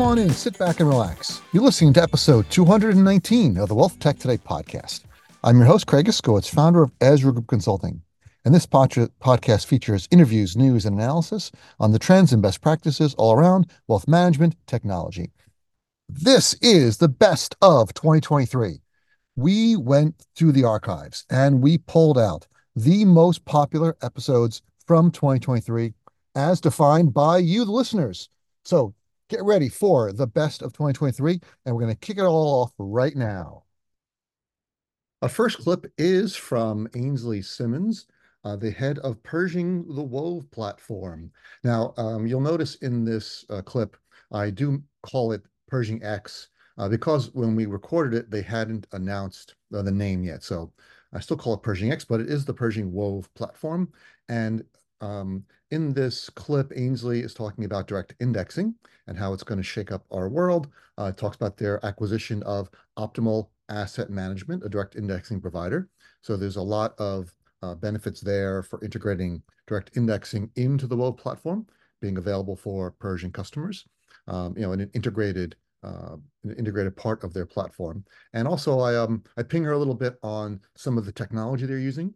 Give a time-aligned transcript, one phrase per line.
[0.00, 1.42] Come on in, sit back and relax.
[1.52, 5.02] You're listening to episode 219 of the Wealth Tech Today podcast.
[5.44, 8.00] I'm your host, Craig Iskowitz, founder of Ezra Group Consulting.
[8.46, 13.14] And this pod- podcast features interviews, news, and analysis on the trends and best practices
[13.18, 15.32] all around wealth management technology.
[16.08, 18.80] This is the best of 2023.
[19.36, 25.92] We went through the archives and we pulled out the most popular episodes from 2023
[26.34, 28.30] as defined by you, the listeners.
[28.64, 28.94] So
[29.30, 32.72] get ready for the best of 2023, and we're going to kick it all off
[32.78, 33.62] right now.
[35.22, 38.06] Our first clip is from Ainslie Simmons,
[38.44, 41.30] uh, the head of Pershing the Wove platform.
[41.62, 43.96] Now, um, you'll notice in this uh, clip,
[44.32, 49.54] I do call it Pershing X uh, because when we recorded it, they hadn't announced
[49.72, 50.42] uh, the name yet.
[50.42, 50.72] So
[51.12, 53.92] I still call it Pershing X, but it is the Pershing Wove platform.
[54.28, 54.64] And
[55.00, 58.74] um, in this clip, Ainslie is talking about direct indexing
[59.06, 60.68] and how it's going to shake up our world.
[60.98, 62.68] Uh, talks about their acquisition of
[62.98, 65.88] Optimal Asset Management, a direct indexing provider.
[66.22, 67.32] So there's a lot of
[67.62, 71.66] uh, benefits there for integrating direct indexing into the Wove platform,
[72.00, 73.86] being available for Pershing customers,
[74.26, 78.04] um, you know, an integrated uh, an integrated part of their platform.
[78.34, 81.64] And also, I um I ping her a little bit on some of the technology
[81.64, 82.12] they're using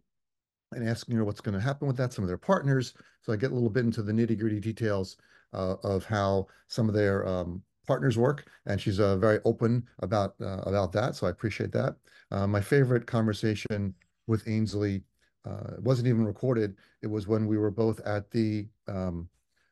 [0.75, 2.93] and asking her what's going to happen with that, some of their partners.
[3.21, 5.17] So I get a little bit into the nitty gritty details
[5.53, 10.35] uh, of how some of their um, partners work, and she's uh, very open about
[10.41, 11.15] uh, about that.
[11.15, 11.95] So I appreciate that.
[12.31, 13.93] Uh, my favorite conversation
[14.27, 15.03] with Ainslie
[15.45, 16.75] uh, wasn't even recorded.
[17.01, 19.29] It was when we were both at the um,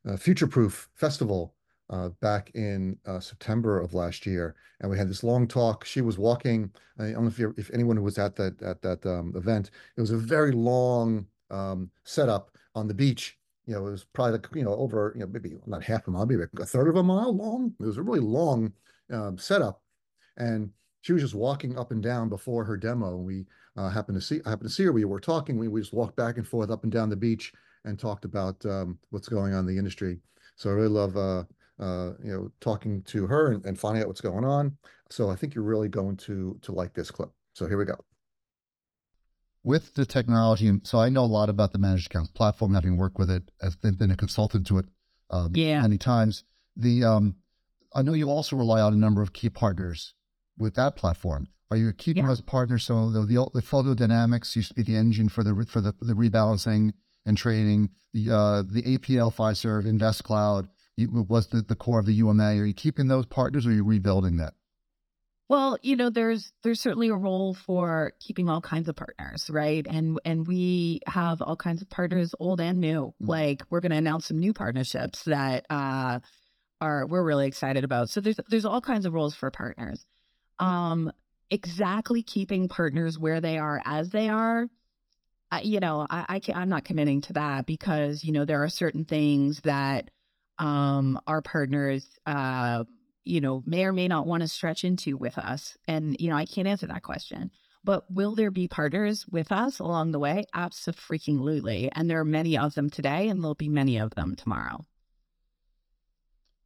[0.07, 1.55] uh, Future Proof Festival
[1.93, 5.85] uh, back in uh, September of last year, and we had this long talk.
[5.85, 6.71] She was walking.
[6.97, 9.69] I don't know if, if anyone who was at that at that um, event.
[9.95, 13.37] It was a very long um, setup on the beach.
[13.67, 16.11] You know, it was probably like, you know over you know maybe not half a
[16.11, 17.73] mile, maybe a third of a mile long.
[17.79, 18.73] It was a really long
[19.11, 19.83] um, setup,
[20.37, 20.71] and
[21.01, 23.17] she was just walking up and down before her demo.
[23.17, 23.45] We
[23.77, 24.91] uh, happened to see happened to see her.
[24.91, 25.59] We were talking.
[25.59, 27.53] We, we just walked back and forth up and down the beach
[27.85, 30.17] and talked about um, what's going on in the industry.
[30.55, 31.17] So I really love
[31.79, 34.77] uh, you know, talking to her and, and finding out what's going on.
[35.09, 37.29] So I think you're really going to to like this clip.
[37.53, 37.97] So here we go.
[39.63, 43.17] With the technology, so I know a lot about the managed accounts platform, having worked
[43.17, 44.85] with it, as been a consultant to it
[45.29, 45.81] um, yeah.
[45.81, 46.43] many times.
[46.75, 47.35] The um,
[47.93, 50.15] I know you also rely on a number of key partners
[50.57, 51.47] with that platform.
[51.71, 52.29] Are you keeping yeah.
[52.29, 52.83] those partners?
[52.83, 56.13] So the, the, the FolioDynamix used to be the engine for the for the, the
[56.13, 56.93] rebalancing
[57.25, 57.89] and trading.
[58.13, 60.67] The uh, the APL Fiserv InvestCloud
[60.97, 62.43] was the, the core of the UMA.
[62.43, 64.53] Are you keeping those partners or are you rebuilding that?
[65.49, 69.85] Well, you know, there's there's certainly a role for keeping all kinds of partners, right?
[69.87, 73.13] And and we have all kinds of partners, old and new.
[73.21, 73.29] Mm-hmm.
[73.29, 76.21] Like we're going to announce some new partnerships that uh,
[76.79, 78.09] are we're really excited about.
[78.09, 80.05] So there's there's all kinds of roles for partners.
[80.59, 81.11] Um,
[81.51, 84.67] exactly keeping partners where they are as they are.
[85.51, 88.63] Uh, you know, I, I can, I'm not committing to that because you know there
[88.63, 90.09] are certain things that
[90.59, 92.83] um, our partners, uh,
[93.23, 95.77] you know, may or may not want to stretch into with us.
[95.87, 97.51] And, you know, I can't answer that question.
[97.85, 100.45] But will there be partners with us along the way?
[100.53, 101.91] Absolutely.
[101.93, 104.85] And there are many of them today, and there'll be many of them tomorrow.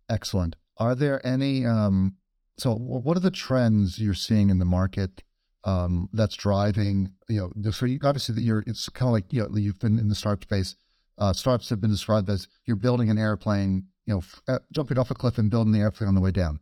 [0.09, 0.55] Excellent.
[0.77, 2.17] Are there any, um,
[2.57, 5.23] so what are the trends you're seeing in the market
[5.63, 9.41] um, that's driving, you know, so you, obviously that you're, it's kind of like, you
[9.41, 10.75] know, you've been in the startup space
[11.17, 14.97] uh, startups have been described as you're building an airplane, you know, f- uh, jumping
[14.97, 16.59] off a cliff and building the airplane on the way down.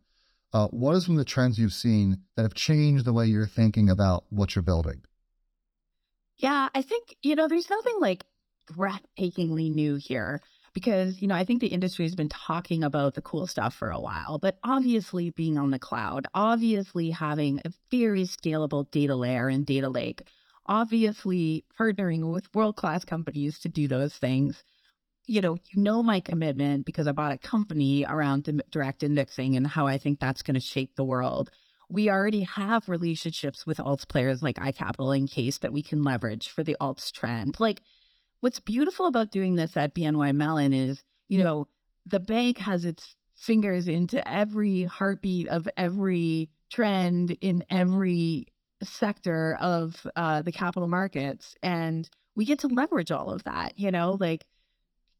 [0.52, 3.46] Uh, what are some of the trends you've seen that have changed the way you're
[3.46, 5.02] thinking about what you're building?
[6.38, 8.24] Yeah, I think, you know, there's nothing like
[8.72, 10.40] breathtakingly new here
[10.72, 13.90] because, you know, I think the industry has been talking about the cool stuff for
[13.90, 19.48] a while, but obviously being on the cloud, obviously having a very scalable data layer
[19.48, 20.28] and data lake
[20.68, 24.62] obviously partnering with world class companies to do those things.
[25.26, 29.66] You know, you know my commitment because I bought a company around direct indexing and
[29.66, 31.50] how I think that's going to shape the world.
[31.88, 36.48] We already have relationships with alts players like iCapital and CAIS that we can leverage
[36.48, 37.58] for the alts trend.
[37.58, 37.80] Like,
[38.40, 41.68] what's beautiful about doing this at BNY Mellon is, you know,
[42.04, 48.46] the bank has its fingers into every heartbeat of every trend in every
[48.82, 53.90] sector of uh, the capital markets and we get to leverage all of that you
[53.90, 54.44] know like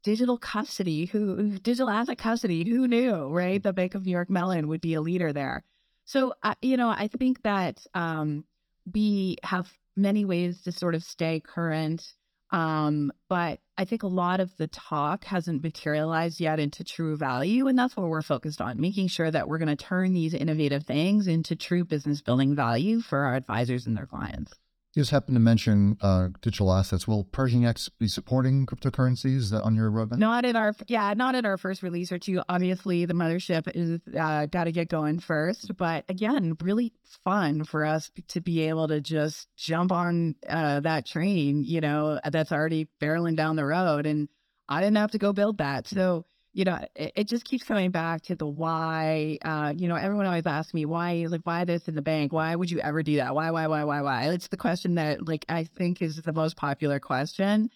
[0.02, 4.68] digital custody who digital asset custody who knew right the bank of new york mellon
[4.68, 5.64] would be a leader there.
[6.04, 8.44] So uh, you know i think that um,
[8.92, 12.12] we have many ways to sort of stay current
[12.50, 17.66] Um, but I think a lot of the talk hasn't materialized yet into true value.
[17.66, 20.84] And that's what we're focused on making sure that we're going to turn these innovative
[20.84, 24.52] things into true business building value for our advisors and their clients.
[24.96, 27.06] You just happened to mention uh, digital assets.
[27.06, 30.16] Will Pershing X be supporting cryptocurrencies on your roadmap?
[30.16, 32.40] Not in our, yeah, not in our first release or two.
[32.48, 35.76] Obviously, the mothership is uh, got to get going first.
[35.76, 36.94] But again, really
[37.24, 42.18] fun for us to be able to just jump on uh, that train, you know,
[42.32, 44.30] that's already barreling down the road, and
[44.66, 45.88] I didn't have to go build that.
[45.88, 46.24] So
[46.56, 49.36] you know, it, it, just keeps coming back to the why.
[49.44, 52.32] Uh, you know, everyone always asks me why, like, why this in the bank?
[52.32, 53.34] Why would you ever do that?
[53.34, 54.30] Why, why, why, why, why?
[54.30, 57.68] It's the question that, like, I think is the most popular question.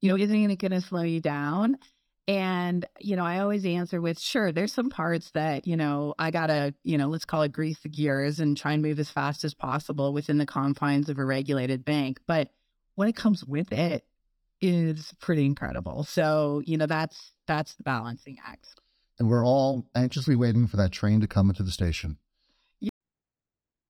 [0.00, 1.78] You know, isn't it going to slow you down?
[2.28, 6.30] And, you know, I always answer with, sure, there's some parts that, you know, I
[6.30, 9.10] got to, you know, let's call it grease the gears and try and move as
[9.10, 12.20] fast as possible within the confines of a regulated bank.
[12.28, 12.50] But
[12.94, 14.04] when it comes with it,
[14.60, 16.04] is pretty incredible.
[16.04, 18.68] So, you know, that's that's the balancing act.
[19.18, 22.18] And we're all anxiously waiting for that train to come into the station.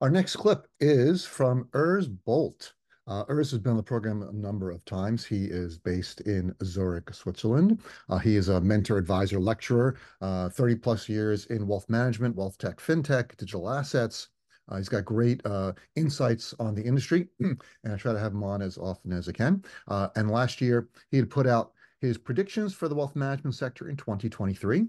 [0.01, 2.73] Our next clip is from Urs Bolt.
[3.05, 5.25] Uh, Urs has been on the program a number of times.
[5.25, 7.81] He is based in Zurich, Switzerland.
[8.07, 12.57] Uh, he is a mentor, advisor, lecturer, uh, 30 plus years in wealth management, wealth
[12.57, 14.29] tech, fintech, digital assets.
[14.69, 17.59] Uh, he's got great uh, insights on the industry, and
[17.91, 19.63] I try to have him on as often as I can.
[19.87, 23.89] Uh, and last year, he had put out his predictions for the wealth management sector
[23.89, 24.87] in 2023.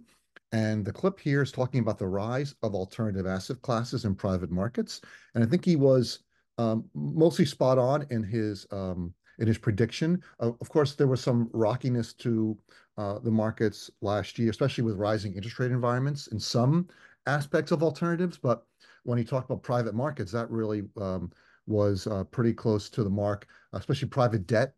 [0.53, 4.51] And the clip here is talking about the rise of alternative asset classes in private
[4.51, 5.01] markets.
[5.35, 6.21] And I think he was
[6.59, 10.23] um, mostly spot on in his um, in his prediction.
[10.41, 12.59] Uh, of course, there was some rockiness to
[12.99, 16.87] uh, the markets last year, especially with rising interest rate environments in some
[17.27, 18.37] aspects of alternatives.
[18.37, 18.65] But
[19.05, 21.31] when he talked about private markets, that really um,
[21.67, 24.75] was uh, pretty close to the mark, especially private debt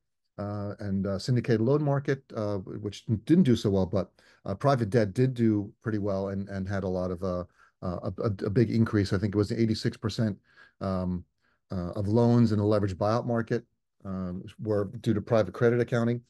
[0.81, 4.11] and uh, syndicated loan market, uh, which didn't do so well, but
[4.59, 7.47] private debt did do pretty well and and had a lot of a,
[7.83, 9.13] a big increase.
[9.13, 10.37] I think it was 86%
[10.81, 11.25] um,
[11.71, 13.65] of loans in the leveraged buyout market
[14.05, 16.21] um, were due to private credit accounting.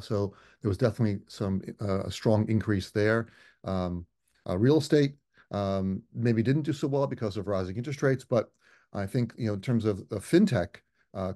[0.00, 3.28] So there was definitely some a strong increase there.
[3.64, 4.06] Um,
[4.46, 5.14] real estate
[5.52, 8.50] um, maybe didn't do so well because of rising interest rates, but
[8.92, 10.78] I think, you know, in terms of fintech uh,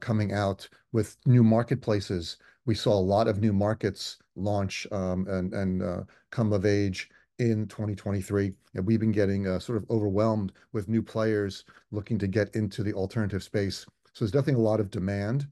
[0.00, 5.82] coming out with new marketplaces, we saw a lot of new markets launch um, and
[5.82, 8.52] uh, come of age in 2023.
[8.74, 12.82] And we've been getting uh, sort of overwhelmed with new players looking to get into
[12.82, 13.86] the alternative space.
[14.12, 15.46] So there's definitely a lot of demand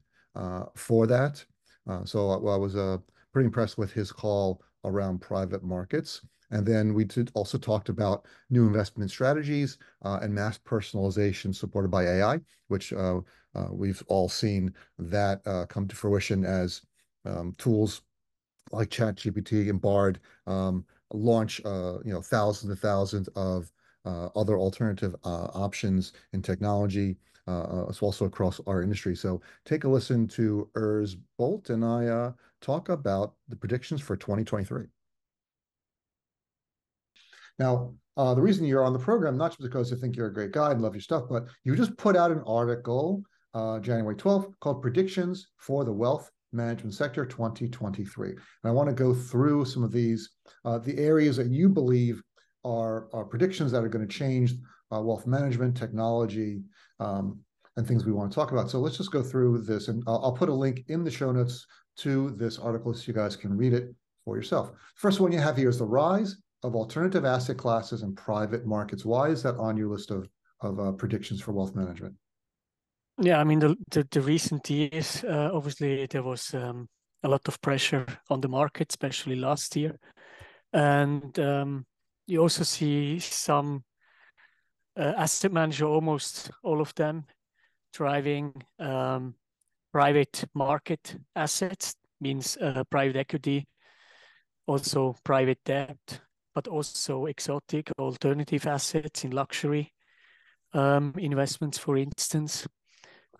[0.75, 1.43] for that.
[2.05, 2.75] So I was
[3.31, 6.21] pretty impressed with his call around private markets.
[6.51, 12.05] And then we also talked about new investment strategies uh, and mass personalization supported by
[12.05, 13.19] AI, which uh,
[13.55, 16.81] uh, we've all seen that come to fruition as
[17.25, 18.01] um, tools
[18.71, 23.71] like ChatGPT and Bard um, launch, you know, thousands and thousands of
[24.05, 27.17] other alternative options in technology,
[27.47, 29.15] as also across our industry.
[29.15, 34.85] So take a listen to Urs Bolt and I talk about the predictions for 2023.
[37.59, 40.33] Now, uh, the reason you're on the program, not just because I think you're a
[40.33, 44.15] great guy and love your stuff, but you just put out an article uh, January
[44.15, 48.29] 12th called Predictions for the Wealth Management Sector 2023.
[48.29, 50.29] And I want to go through some of these,
[50.63, 52.21] uh, the areas that you believe
[52.63, 54.53] are, are predictions that are going to change
[54.93, 56.61] uh, wealth management, technology,
[56.99, 57.39] um,
[57.77, 58.69] and things we want to talk about.
[58.69, 59.89] So let's just go through this.
[59.89, 61.65] And I'll, I'll put a link in the show notes
[61.97, 63.93] to this article so you guys can read it
[64.23, 64.71] for yourself.
[64.95, 69.05] First one you have here is the rise of alternative asset classes and private markets.
[69.05, 70.27] Why is that on your list of
[70.61, 72.15] of uh, predictions for wealth management?
[73.21, 76.87] Yeah, I mean the the, the recent years, uh, obviously there was um,
[77.23, 79.97] a lot of pressure on the market, especially last year,
[80.73, 81.85] and um,
[82.27, 83.83] you also see some
[84.97, 87.25] uh, asset manager, almost all of them,
[87.93, 89.35] driving um,
[89.93, 93.67] private market assets, means uh, private equity,
[94.67, 96.21] also private debt,
[96.55, 99.91] but also exotic alternative assets in luxury
[100.73, 102.65] um, investments, for instance.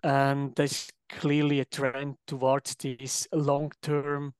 [0.02, 4.34] And there's clearly a trend towards these long-term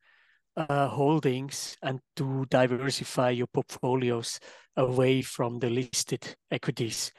[0.56, 4.38] uh, holdings and to diversify your portfolios
[4.76, 7.12] away from the listed equities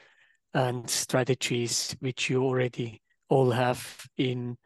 [0.54, 4.56] and strategies which you already all have in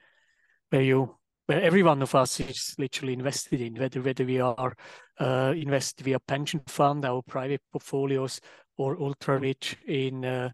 [0.70, 1.16] where you
[1.52, 4.74] where every one of us is literally invested in, whether whether we are
[5.20, 8.40] uh, invested via pension fund, our private portfolios,
[8.78, 10.48] or ultra rich in uh,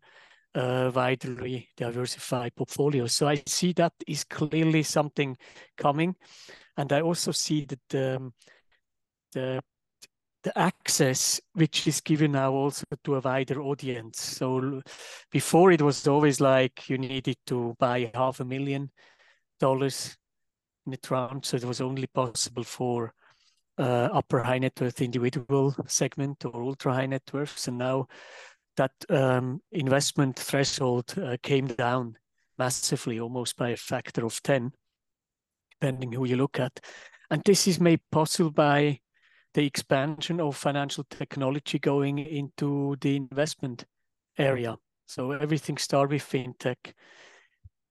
[0.57, 3.15] uh, widely diversified portfolios.
[3.15, 5.37] So I see that is clearly something
[5.77, 6.17] coming,
[6.77, 8.33] and I also see that um,
[9.33, 9.61] the
[10.43, 14.21] the access which is given now also to a wider audience.
[14.21, 14.83] So
[15.31, 18.91] before it was always like you needed to buy half a million
[19.61, 20.17] dollars
[21.11, 23.13] round, so it was only possible for
[23.79, 28.07] uh, upper high net worth individual segment or ultra high net worths, and now
[28.77, 32.17] that um, investment threshold uh, came down
[32.59, 34.73] massively, almost by a factor of 10,
[35.81, 36.81] depending who you look at.
[37.31, 39.01] And this is made possible by
[39.55, 43.85] the expansion of financial technology going into the investment
[44.39, 44.77] area.
[45.07, 46.93] So everything started with fintech,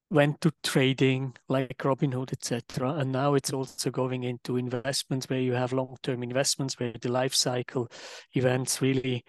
[0.10, 2.94] went to trading like Robinhood, etc.
[2.94, 7.36] And now it's also going into investments where you have long-term investments where the life
[7.36, 7.90] cycle
[8.34, 9.26] events really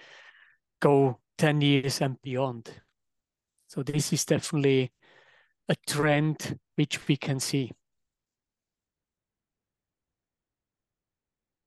[0.80, 2.70] go 10 years and beyond.
[3.66, 4.92] So this is definitely
[5.68, 7.73] a trend which we can see.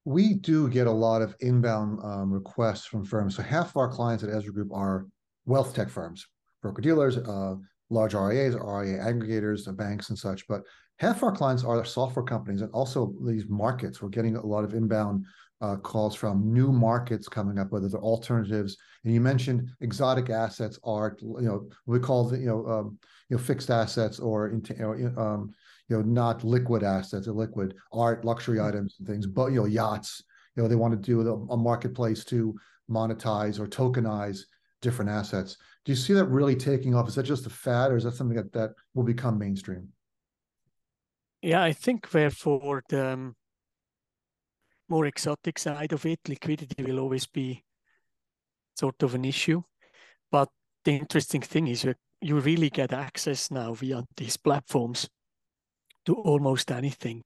[0.04, 3.36] We do get a lot of inbound um, requests from firms.
[3.36, 5.06] So half of our clients at Ezra Group are
[5.46, 6.26] wealth tech firms,
[6.64, 7.56] broker dealers, uh,
[7.92, 10.48] large RIAs, RIA aggregators, uh, banks, and such.
[10.48, 10.64] But
[10.98, 14.02] half our clients are software companies and also these markets.
[14.02, 15.26] We're getting a lot of inbound
[15.60, 18.78] uh, calls from new markets coming up, whether they're alternatives.
[19.04, 22.98] And you mentioned exotic assets, art, you know, we call it, you know, um,
[23.30, 25.54] you know, fixed assets or, you know, um,
[25.88, 28.68] you know, not liquid assets or liquid art, luxury mm-hmm.
[28.68, 30.24] items and things, but, you know, yachts,
[30.56, 32.56] you know, they want to do a marketplace to
[32.90, 34.42] monetize or tokenize
[34.82, 35.58] different assets.
[35.86, 37.08] Do you see that really taking off?
[37.08, 39.90] Is that just a fad or is that something that, that will become mainstream?
[41.42, 43.36] Yeah, I think for the, um,
[44.90, 47.64] more exotic side of it, liquidity will always be
[48.76, 49.62] sort of an issue.
[50.32, 50.50] But
[50.84, 51.88] the interesting thing is
[52.22, 55.10] you really get access now via these platforms
[56.06, 57.24] to almost anything.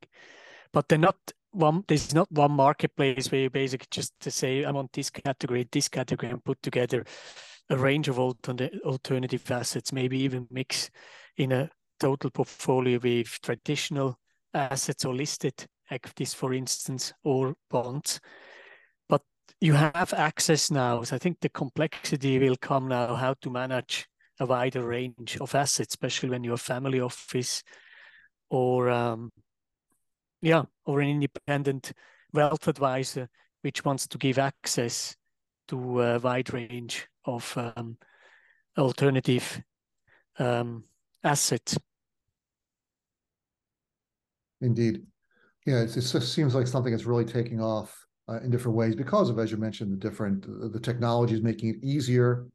[0.72, 1.18] But they're not
[1.56, 5.68] one there's not one marketplace where you basically just to say I want this category,
[5.72, 7.06] this category, and put together
[7.70, 10.90] a range of alternative assets, maybe even mix
[11.38, 11.70] in a
[12.00, 14.20] total portfolio with traditional
[14.54, 18.20] assets or listed equities, for instance, or bonds.
[19.10, 19.22] But
[19.62, 21.04] you have access now.
[21.04, 24.08] So I think the complexity will come now how to manage
[24.40, 27.64] a wider range of assets, especially when you're a family office
[28.50, 29.32] or um,
[30.46, 31.92] yeah, or an independent
[32.34, 33.30] wealth advisor
[33.62, 35.16] which wants to give access
[35.68, 37.98] to a wide range of um,
[38.78, 39.62] alternative
[40.38, 40.84] um,
[41.24, 41.78] assets.
[44.62, 45.06] Indeed
[45.66, 49.30] yeah, it just seems like something that's really taking off uh, in different ways because
[49.30, 52.46] of, as you mentioned, the different uh, the technology is making it easier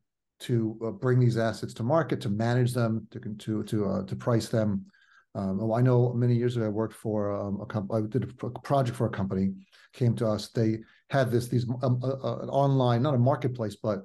[0.40, 4.16] to uh, bring these assets to market, to manage them, to to to uh, to
[4.16, 4.87] price them.
[5.34, 8.02] Um, I know many years ago I worked for um, a company.
[8.02, 9.52] I did a project for a company.
[9.92, 10.49] Came to us.
[10.49, 10.78] They
[11.10, 14.04] had this these um, uh, uh, an online, not a marketplace, but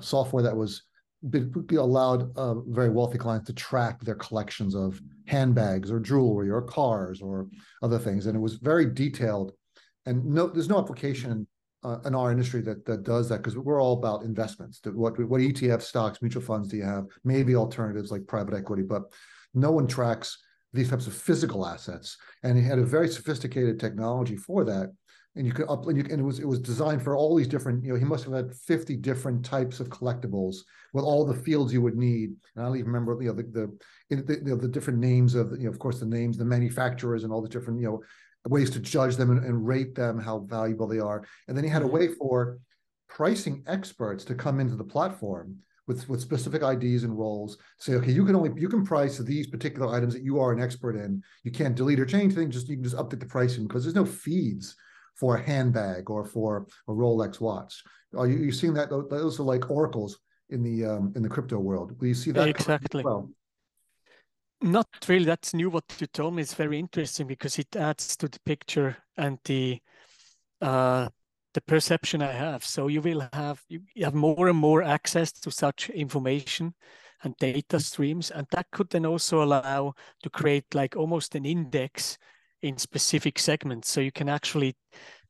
[0.00, 0.82] software that was
[1.72, 7.20] allowed uh, very wealthy clients to track their collections of handbags or jewelry or cars
[7.20, 7.48] or
[7.82, 9.52] other things, and it was very detailed.
[10.06, 11.46] And no, there's no application
[11.84, 14.80] uh, in our industry that that does that because we're all about investments.
[14.84, 17.06] What what ETF stocks, mutual funds do you have?
[17.24, 19.02] Maybe alternatives like private equity, but
[19.54, 20.38] no one tracks
[20.76, 22.16] these types of physical assets.
[22.42, 24.90] And he had a very sophisticated technology for that
[25.36, 27.46] and you could up and, you, and it was it was designed for all these
[27.46, 30.56] different you know he must have had 50 different types of collectibles
[30.92, 33.42] with all the fields you would need and i don't even remember you know the
[34.08, 36.44] the, the, you know, the different names of you know of course the names the
[36.44, 38.02] manufacturers and all the different you know
[38.48, 41.70] ways to judge them and, and rate them how valuable they are and then he
[41.70, 41.94] had a mm-hmm.
[41.94, 42.58] way for
[43.08, 45.56] pricing experts to come into the platform
[45.86, 47.58] with, with specific IDs and roles.
[47.78, 50.60] Say, okay, you can only you can price these particular items that you are an
[50.60, 51.22] expert in.
[51.44, 52.54] You can't delete or change things.
[52.54, 54.76] Just you can just update the pricing because there's no feeds
[55.14, 57.82] for a handbag or for a Rolex watch.
[58.16, 58.90] Are you, you seeing that?
[58.90, 60.18] Those are like oracles
[60.50, 61.98] in the um, in the crypto world.
[61.98, 63.02] Do you see that exactly?
[63.02, 63.30] Well,
[64.60, 65.24] not really.
[65.24, 65.70] That's new.
[65.70, 69.80] What you told me is very interesting because it adds to the picture and the
[70.60, 71.08] uh,
[71.56, 72.64] the perception I have.
[72.64, 76.74] So you will have you have more and more access to such information
[77.24, 82.18] and data streams, and that could then also allow to create like almost an index
[82.60, 83.88] in specific segments.
[83.88, 84.76] So you can actually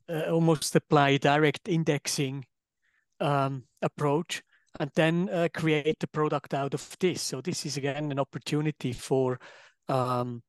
[0.09, 2.45] uh, almost apply direct indexing
[3.21, 4.43] um, approach
[4.81, 7.23] and then uh, create a product out of this.
[7.23, 9.39] So this is again an opportunity for,
[9.89, 10.43] um,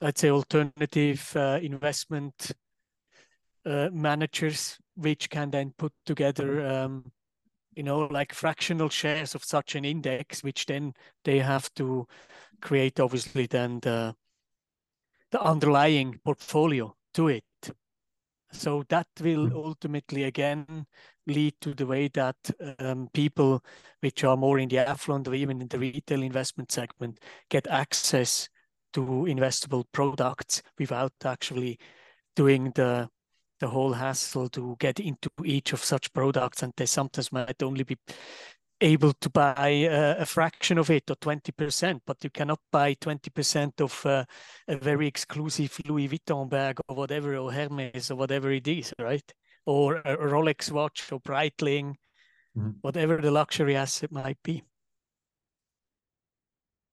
[0.00, 2.52] let's say, alternative uh, investment
[3.66, 7.12] uh, managers, which can then put together um,
[7.78, 10.92] you know, like fractional shares of such an index, which then
[11.24, 12.08] they have to
[12.60, 14.12] create obviously then the
[15.30, 17.44] the underlying portfolio to it.
[18.50, 19.56] So that will hmm.
[19.56, 20.86] ultimately again
[21.28, 22.36] lead to the way that
[22.80, 23.62] um, people
[24.00, 28.48] which are more in the affluent or even in the retail investment segment get access
[28.94, 31.78] to investable products without actually
[32.34, 33.08] doing the
[33.60, 37.84] the whole hassle to get into each of such products and they sometimes might only
[37.84, 37.96] be
[38.80, 43.80] able to buy a, a fraction of it or 20%, but you cannot buy 20%
[43.80, 44.24] of uh,
[44.68, 49.32] a very exclusive Louis Vuitton bag or whatever, or Hermes or whatever it is, right?
[49.66, 51.94] Or a Rolex watch or Breitling,
[52.56, 52.70] mm-hmm.
[52.80, 54.62] whatever the luxury asset might be.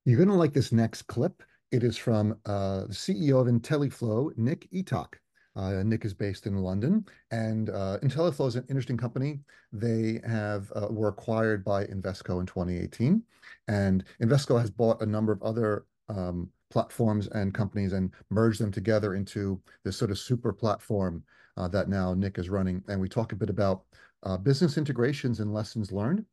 [0.06, 1.42] You're going to like this next clip.
[1.72, 5.16] It is from uh, the CEO of Intelliflo, Nick Eatock.
[5.56, 9.40] Uh, Nick is based in London, and uh, Intelliflo is an interesting company.
[9.72, 13.24] They have uh, were acquired by Invesco in 2018,
[13.68, 18.72] and Invesco has bought a number of other um, platforms and companies and merged them
[18.72, 21.24] together into this sort of super platform
[21.58, 22.84] uh, that now Nick is running.
[22.88, 23.84] And we talk a bit about
[24.24, 26.26] uh, business integrations and lessons learned.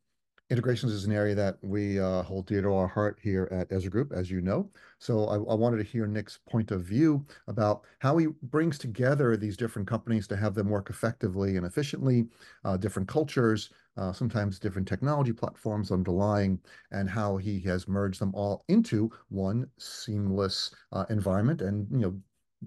[0.49, 3.89] Integrations is an area that we uh, hold dear to our heart here at Ezra
[3.89, 4.69] Group, as you know.
[4.99, 9.37] So I, I, wanted to hear Nick's point of view about how he brings together
[9.37, 12.27] these different companies to have them work effectively and efficiently,
[12.65, 16.59] uh, different cultures, uh, sometimes different technology platforms underlying,
[16.91, 21.61] and how he has merged them all into one seamless uh, environment.
[21.61, 22.21] And you know,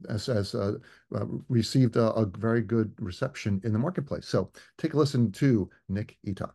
[0.08, 0.74] as, uh,
[1.14, 4.26] uh, received a, a, very good reception in the marketplace.
[4.26, 6.52] So take a listen to Nick Eatock.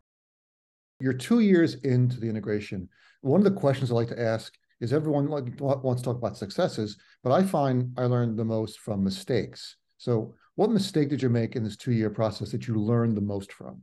[1.02, 2.88] You're two years into the integration.
[3.22, 6.98] One of the questions I like to ask is everyone wants to talk about successes,
[7.24, 9.78] but I find I learned the most from mistakes.
[9.98, 13.54] So, what mistake did you make in this two-year process that you learned the most
[13.54, 13.82] from?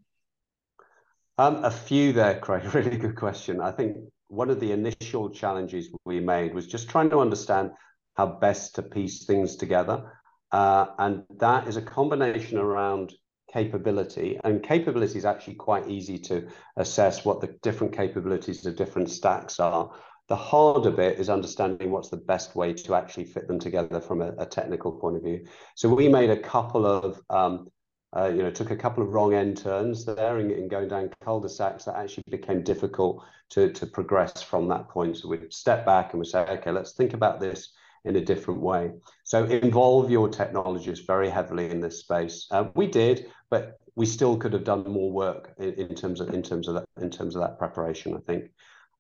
[1.39, 2.65] Um, a few there, Craig.
[2.75, 3.61] Really good question.
[3.61, 3.97] I think
[4.29, 7.71] one of the initial challenges we made was just trying to understand
[8.17, 10.13] how best to piece things together.
[10.51, 13.13] Uh, and that is a combination around
[13.53, 14.39] capability.
[14.45, 19.59] And capability is actually quite easy to assess what the different capabilities of different stacks
[19.59, 19.91] are.
[20.29, 24.21] The harder bit is understanding what's the best way to actually fit them together from
[24.21, 25.47] a, a technical point of view.
[25.75, 27.69] So we made a couple of, um,
[28.15, 31.85] uh, you know, took a couple of wrong end turns there in going down cul-de-sacs
[31.85, 35.17] that actually became difficult to, to progress from that point.
[35.17, 37.73] So we'd step back and we say, okay, let's think about this
[38.05, 38.93] in a different way.
[39.25, 42.47] So involve your technologists very heavily in this space.
[42.51, 46.33] Uh, we did, but we still could have done more work in, in, terms of
[46.33, 48.15] in terms of that in terms of that preparation.
[48.15, 48.51] I think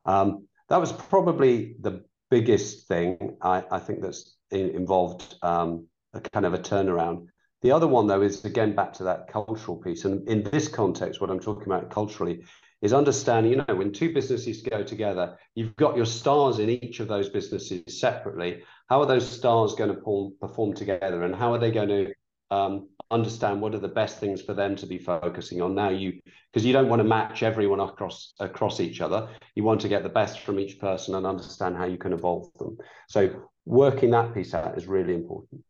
[0.05, 3.37] um, that was probably the biggest thing.
[3.41, 7.27] I, I think that's in, involved um, a kind of a turnaround.
[7.63, 10.05] The other one, though, is again back to that cultural piece.
[10.05, 12.45] And in this context, what I'm talking about culturally
[12.81, 17.01] is understanding, you know, when two businesses go together, you've got your stars in each
[17.01, 18.63] of those businesses separately.
[18.89, 22.13] How are those stars going to perform together, and how are they going to
[22.51, 25.75] um, understand what are the best things for them to be focusing on?
[25.75, 26.21] Now, you
[26.53, 29.29] because you don't want to match everyone across across each other.
[29.55, 32.53] You want to get the best from each person and understand how you can evolve
[32.59, 32.77] them.
[33.09, 35.63] So, working that piece out is really important.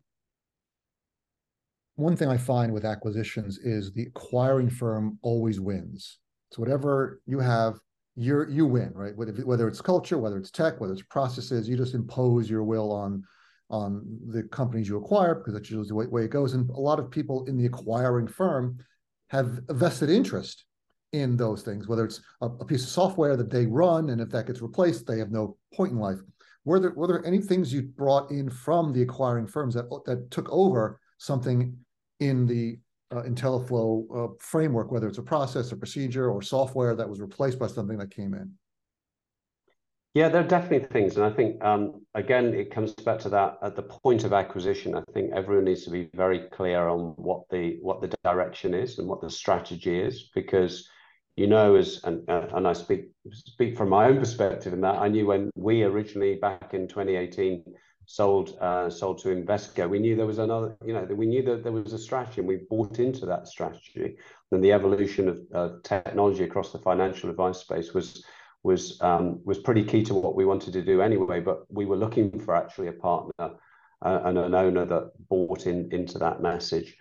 [1.97, 6.19] One thing I find with acquisitions is the acquiring firm always wins.
[6.53, 7.79] So whatever you have,
[8.15, 9.15] you you win, right?
[9.17, 13.23] Whether it's culture, whether it's tech, whether it's processes, you just impose your will on
[13.71, 16.55] on the companies you acquire because that's usually the way, it goes.
[16.55, 18.79] And a lot of people in the acquiring firm
[19.29, 20.65] have a vested interest
[21.13, 24.29] in those things, whether it's a, a, piece of software that they run, and if
[24.31, 26.19] that gets replaced, they have no point in life.
[26.65, 30.31] Were there were there any things you brought in from the acquiring firms that that
[30.31, 31.77] took over something
[32.21, 32.79] in the
[33.11, 37.59] uh, Intelliflo uh, framework, whether it's a process, a procedure, or software that was replaced
[37.59, 38.53] by something that came in?
[40.19, 43.59] Yeah, there are definitely things, and I think um, again it comes back to that
[43.63, 44.97] at the point of acquisition.
[44.97, 48.99] I think everyone needs to be very clear on what the what the direction is
[48.99, 50.89] and what the strategy is, because
[51.37, 54.97] you know, as and uh, and I speak speak from my own perspective in that
[54.97, 57.63] I knew when we originally back in 2018
[58.07, 61.63] sold uh, sold to Invesco, we knew there was another, you know, we knew that
[61.63, 64.17] there was a strategy, and we bought into that strategy.
[64.51, 68.25] And the evolution of uh, technology across the financial advice space was
[68.63, 71.41] was um, was pretty key to what we wanted to do anyway.
[71.41, 73.33] But we were looking for actually a partner
[74.03, 76.97] uh, and an owner that bought in into that message.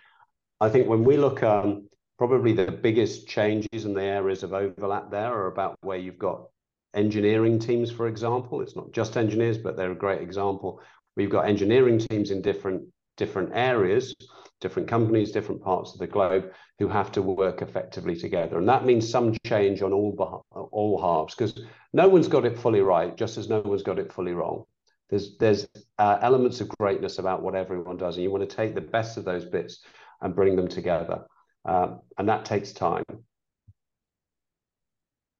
[0.60, 5.10] I think when we look, um, probably the biggest changes in the areas of overlap
[5.10, 6.46] there are about where you've got
[6.94, 8.60] engineering teams, for example.
[8.60, 10.80] It's not just engineers, but they're a great example
[11.18, 12.84] We've got engineering teams in different
[13.16, 14.14] different areas,
[14.60, 18.58] different companies, different parts of the globe who have to work effectively together.
[18.58, 21.60] And that means some change on all, all halves because
[21.92, 24.64] no one's got it fully right, just as no one's got it fully wrong.
[25.10, 25.66] There's, there's
[25.98, 29.16] uh, elements of greatness about what everyone does, and you want to take the best
[29.16, 29.80] of those bits
[30.20, 31.24] and bring them together.
[31.64, 33.04] Um, and that takes time.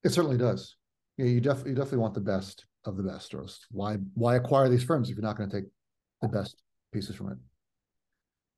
[0.04, 0.76] It certainly does.
[1.16, 3.34] Yeah, you, def- you definitely want the best of the best.
[3.34, 5.70] Or why why acquire these firms if you're not going to take
[6.22, 7.38] the best pieces from it?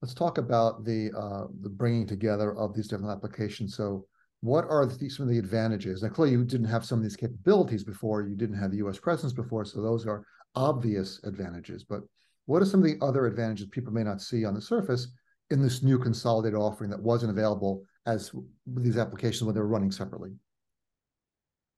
[0.02, 3.76] Let's talk about the uh, the bringing together of these different applications.
[3.76, 4.06] So,
[4.40, 6.02] what are the, some of the advantages?
[6.02, 8.22] Now, clearly, you didn't have some of these capabilities before.
[8.22, 8.98] You didn't have the U.S.
[8.98, 11.84] presence before, so those are obvious advantages.
[11.84, 12.00] But
[12.46, 15.08] what are some of the other advantages people may not see on the surface
[15.50, 18.32] in this new consolidated offering that wasn't available as
[18.66, 20.30] these applications when they were running separately?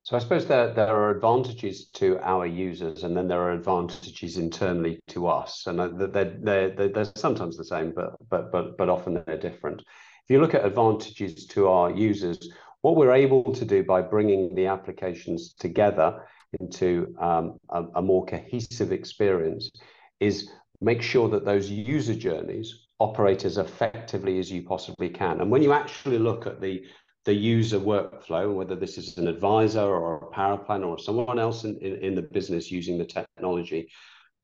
[0.04, 4.36] So I suppose there, there are advantages to our users, and then there are advantages
[4.36, 8.88] internally to us, and they're, they're, they're, they're sometimes the same, but but but but
[8.88, 9.80] often they're different.
[9.80, 14.54] If you look at advantages to our users, what we're able to do by bringing
[14.56, 16.26] the applications together
[16.58, 19.70] into um, a, a more cohesive experience
[20.18, 25.40] is make sure that those user journeys operate as effectively as you possibly can.
[25.40, 26.82] And when you actually look at the
[27.24, 31.64] the user workflow, whether this is an advisor or a power planner or someone else
[31.64, 33.88] in, in, in, the business using the technology,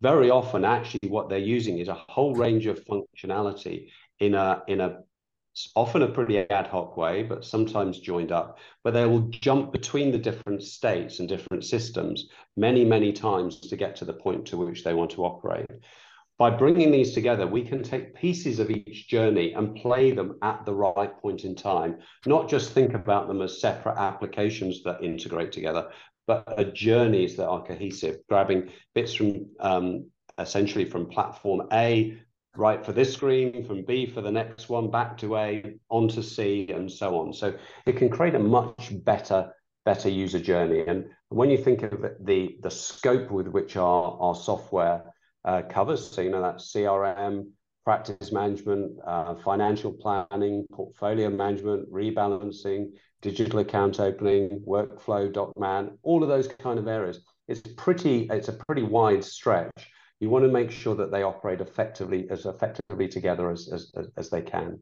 [0.01, 3.89] very often actually what they're using is a whole range of functionality
[4.21, 5.01] in a in a
[5.75, 10.13] often a pretty ad hoc way, but sometimes joined up, but they will jump between
[10.13, 14.57] the different states and different systems many, many times to get to the point to
[14.57, 15.67] which they want to operate.
[16.39, 20.65] By bringing these together, we can take pieces of each journey and play them at
[20.65, 25.51] the right point in time, not just think about them as separate applications that integrate
[25.51, 25.91] together,
[26.29, 32.17] but journeys that are cohesive, grabbing bits from um, essentially from platform A
[32.57, 36.69] right for this screen, from B for the next one, back to A, onto C,
[36.73, 37.33] and so on.
[37.33, 37.55] So
[37.87, 39.53] it can create a much better
[39.85, 40.85] better user journey.
[40.87, 45.03] And when you think of the the scope with which our, our software
[45.69, 46.11] covers.
[46.11, 47.47] So, you know, that's CRM,
[47.85, 52.91] practice management, uh, financial planning, portfolio management, rebalancing,
[53.23, 57.25] digital account opening, workflow, doc man, all of those kind of areas.
[57.49, 59.91] It's pretty, it's a pretty wide stretch.
[60.21, 64.29] You want to make sure that they operate effectively, as effectively together as, as, as
[64.29, 64.81] they can.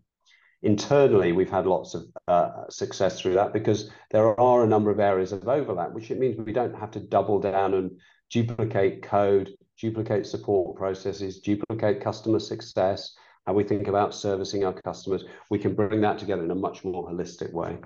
[0.63, 4.99] Internally, we've had lots of uh, success through that because there are a number of
[4.99, 8.01] areas of overlap, which it means we don't have to double down and
[8.31, 13.15] duplicate code duplicate support processes, duplicate customer success,
[13.47, 15.25] how we think about servicing our customers.
[15.51, 17.79] We can bring that together in a much more holistic way.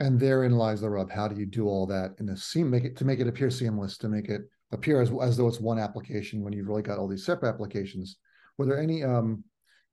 [0.00, 1.10] And therein lies the rub.
[1.10, 3.50] How do you do all that in a seam, make it to make it appear
[3.50, 6.98] seamless, to make it appear as, as though it's one application when you've really got
[6.98, 8.16] all these separate applications?
[8.56, 9.44] Were there any um,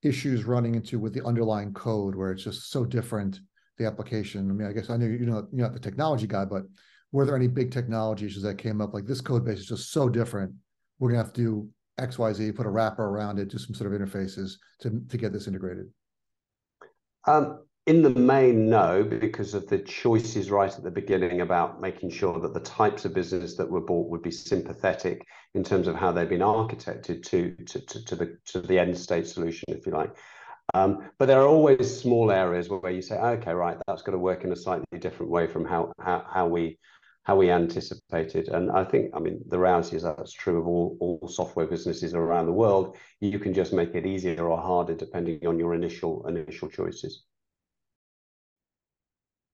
[0.04, 3.42] issues running into with the underlying code where it's just so different,
[3.78, 4.50] the application?
[4.50, 6.64] I mean, I guess I know you know you're not the technology guy, but
[7.18, 8.94] were there any big technology issues that came up?
[8.94, 10.54] Like this code base is just so different.
[11.00, 13.74] We're gonna have to do X, Y, Z, put a wrapper around it, do some
[13.74, 15.88] sort of interfaces to to get this integrated.
[17.26, 22.12] Um, in the main, no, because of the choices right at the beginning about making
[22.12, 25.26] sure that the types of business that were bought would be sympathetic
[25.56, 28.96] in terms of how they've been architected to to, to, to the to the end
[28.96, 30.16] state solution, if you like.
[30.76, 34.20] Um, but there are always small areas where you say, okay, right, that's going to
[34.20, 36.78] work in a slightly different way from how how, how we
[37.28, 38.48] how we anticipated.
[38.48, 42.14] And I think, I mean, the reality is that's true of all, all software businesses
[42.14, 42.96] around the world.
[43.20, 47.26] You can just make it easier or harder depending on your initial initial choices.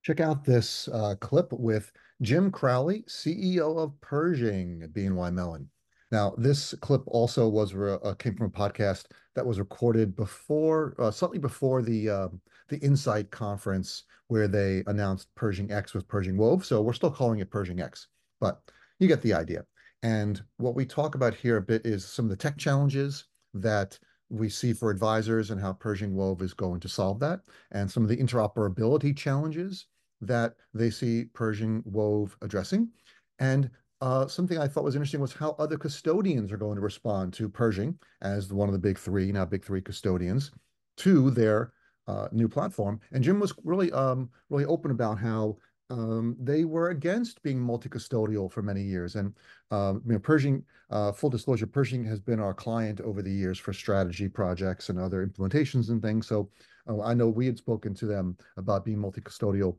[0.04, 5.68] Check out this uh, clip with Jim Crowley, CEO of Pershing, BNY Mellon.
[6.12, 11.10] Now, this clip also was uh, came from a podcast that was recorded before, uh,
[11.10, 12.28] slightly before the uh,
[12.74, 16.66] the Insight conference where they announced Pershing X with Pershing Wove.
[16.66, 18.08] So we're still calling it Pershing X,
[18.42, 18.62] but
[19.00, 19.64] you get the idea.
[20.02, 24.00] And what we talk about here a bit is some of the tech challenges that
[24.30, 28.02] we see for advisors and how Pershing Wove is going to solve that, and some
[28.02, 29.86] of the interoperability challenges
[30.22, 32.90] that they see Pershing Wove addressing,
[33.38, 33.70] and
[34.02, 37.48] uh, something I thought was interesting was how other custodians are going to respond to
[37.48, 40.52] Pershing as one of the big three, now big three custodians,
[40.98, 41.72] to their
[42.08, 43.00] uh, new platform.
[43.12, 45.58] And Jim was really, um, really open about how
[45.90, 49.16] um, they were against being multi-custodial for many years.
[49.16, 49.34] And
[49.72, 53.58] uh, you know, Pershing, uh, full disclosure, Pershing has been our client over the years
[53.60, 56.28] for strategy projects and other implementations and things.
[56.28, 56.50] So
[56.90, 59.78] uh, I know we had spoken to them about being multi-custodial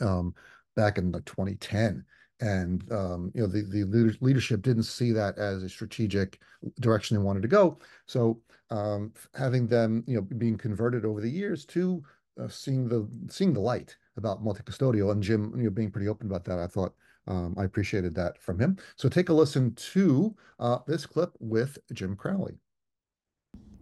[0.00, 0.34] um,
[0.76, 2.04] back in the 2010
[2.44, 6.38] and um, you know the the leadership didn't see that as a strategic
[6.80, 7.78] direction they wanted to go.
[8.06, 12.02] So um, having them you know being converted over the years to
[12.40, 16.26] uh, seeing the seeing the light about multi-custodial and Jim you know being pretty open
[16.26, 16.94] about that, I thought
[17.26, 18.76] um, I appreciated that from him.
[18.96, 22.58] So take a listen to uh, this clip with Jim Crowley.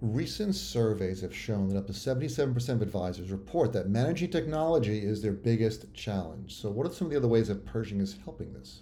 [0.02, 5.22] Recent surveys have shown that up to 77% of advisors report that managing technology is
[5.22, 6.56] their biggest challenge.
[6.56, 8.80] So, what are some of the other ways that Pershing is helping this?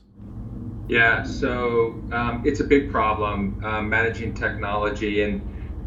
[0.88, 5.22] Yeah, so um, it's a big problem um, managing technology.
[5.22, 5.42] And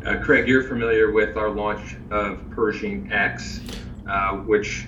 [0.06, 3.60] uh, Craig, you're familiar with our launch of Pershing X,
[4.08, 4.86] uh, which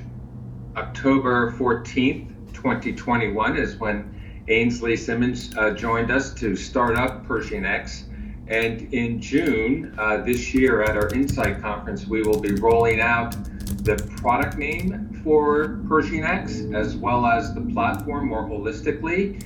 [0.78, 8.04] October 14th, 2021 is when Ainslie Simmons uh, joined us to start up Pershing X.
[8.48, 13.36] And in June uh, this year at our Insight conference, we will be rolling out
[13.84, 19.42] the product name for Pershing X as well as the platform more holistically.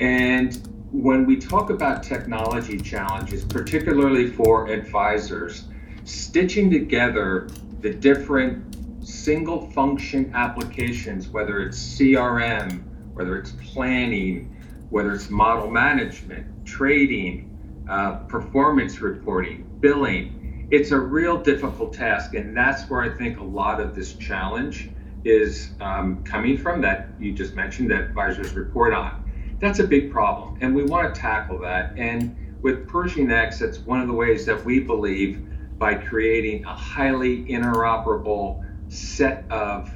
[0.00, 0.56] And
[0.92, 5.64] when we talk about technology challenges, particularly for advisors,
[6.04, 7.48] stitching together
[7.80, 14.56] the different single function applications, whether it's CRM, whether it's planning,
[14.90, 17.55] whether it's model management, trading,
[17.88, 20.68] uh, performance reporting, billing.
[20.70, 24.90] It's a real difficult task, and that's where I think a lot of this challenge
[25.24, 29.22] is um, coming from that you just mentioned that advisors report on.
[29.60, 31.96] That's a big problem, and we want to tackle that.
[31.96, 35.46] And with Pershing X, that's one of the ways that we believe
[35.78, 39.90] by creating a highly interoperable set of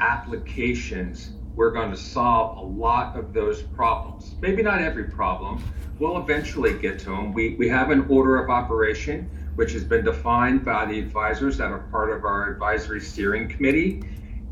[0.00, 4.34] applications, we're going to solve a lot of those problems.
[4.40, 5.62] Maybe not every problem,
[5.98, 7.32] we'll eventually get to them.
[7.32, 11.70] We, we have an order of operation, which has been defined by the advisors that
[11.70, 14.02] are part of our advisory steering committee,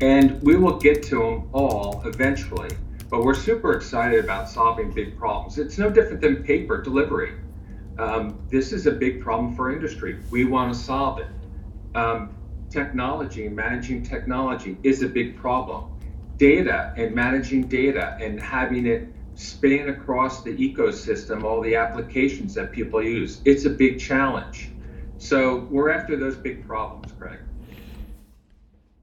[0.01, 2.69] and we will get to them all eventually.
[3.09, 5.57] But we're super excited about solving big problems.
[5.59, 7.33] It's no different than paper delivery.
[7.99, 10.19] Um, this is a big problem for industry.
[10.31, 11.27] We want to solve it.
[11.93, 12.35] Um,
[12.71, 15.91] technology, managing technology is a big problem.
[16.37, 22.71] Data and managing data and having it span across the ecosystem, all the applications that
[22.71, 23.41] people use.
[23.45, 24.69] It's a big challenge.
[25.17, 27.39] So we're after those big problems, Craig.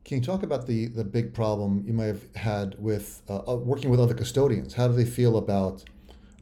[0.05, 3.57] Can you talk about the the big problem you might have had with uh, uh,
[3.57, 4.75] working with other custodians?
[4.75, 5.85] How do they feel about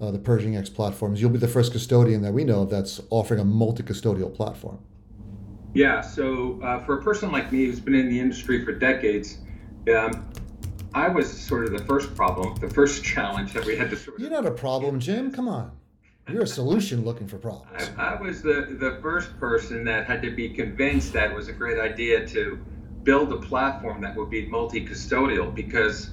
[0.01, 1.21] uh, the Pershing X platforms?
[1.21, 4.79] You'll be the first custodian that we know of that's offering a multi-custodial platform.
[5.75, 6.01] Yeah.
[6.01, 9.39] So uh, for a person like me who's been in the industry for decades,
[9.95, 10.27] um,
[10.95, 14.17] I was sort of the first problem, the first challenge that we had to sort
[14.17, 14.23] of.
[14.23, 15.31] You're not a problem, Jim.
[15.31, 15.73] Come on.
[16.31, 17.91] You're a solution looking for problems.
[17.97, 21.49] I, I, was the, the first person that had to be convinced that it was
[21.49, 22.59] a great idea to
[23.03, 26.11] build a platform that would be multi custodial because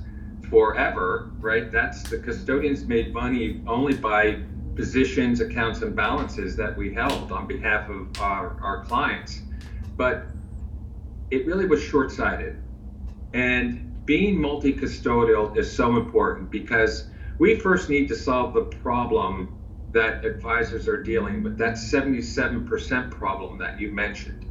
[0.50, 4.40] forever, right, that's the custodians made money only by
[4.76, 9.42] positions, accounts, and balances that we held on behalf of our, our clients.
[9.98, 10.28] But
[11.32, 12.62] it really was short sighted.
[13.34, 19.58] And being multi-custodial is so important because we first need to solve the problem
[19.91, 24.46] that advisors are dealing with that 77% problem that you mentioned.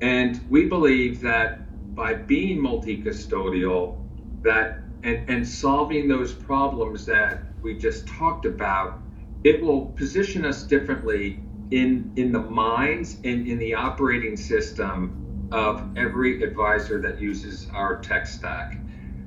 [0.00, 3.96] And we believe that by being multi-custodial
[4.42, 9.00] that and, and solving those problems that we just talked about
[9.44, 11.38] it will position us differently
[11.70, 18.00] in in the minds and in the operating system of every advisor that uses our
[18.00, 18.76] tech stack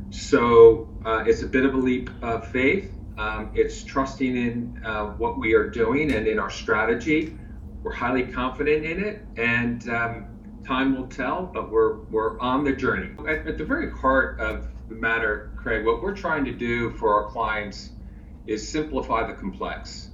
[0.10, 2.94] so uh, it's a bit of a leap of faith.
[3.18, 7.38] Um, it's trusting in uh, what we are doing and in our strategy.
[7.84, 10.28] We're highly confident in it, and um,
[10.66, 11.44] time will tell.
[11.46, 13.12] But we're we're on the journey.
[13.28, 17.14] At, at the very heart of the matter, Craig, what we're trying to do for
[17.14, 17.92] our clients
[18.46, 20.10] is simplify the complex.